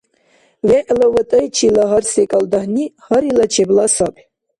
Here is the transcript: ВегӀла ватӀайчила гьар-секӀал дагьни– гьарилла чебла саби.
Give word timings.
ВегӀла 0.67 1.07
ватӀайчила 1.13 1.83
гьар-секӀал 1.89 2.43
дагьни– 2.51 2.85
гьарилла 3.05 3.45
чебла 3.53 3.85
саби. 3.95 4.23